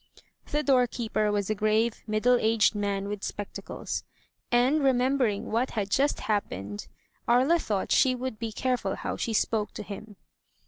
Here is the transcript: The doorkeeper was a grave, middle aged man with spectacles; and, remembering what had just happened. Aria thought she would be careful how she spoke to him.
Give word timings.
The 0.49 0.63
doorkeeper 0.63 1.31
was 1.31 1.51
a 1.51 1.53
grave, 1.53 2.01
middle 2.07 2.39
aged 2.41 2.73
man 2.73 3.07
with 3.07 3.23
spectacles; 3.23 4.03
and, 4.51 4.83
remembering 4.83 5.51
what 5.51 5.69
had 5.69 5.91
just 5.91 6.21
happened. 6.21 6.87
Aria 7.27 7.59
thought 7.59 7.91
she 7.91 8.15
would 8.15 8.39
be 8.39 8.51
careful 8.51 8.95
how 8.95 9.15
she 9.15 9.33
spoke 9.33 9.73
to 9.75 9.83
him. 9.83 10.15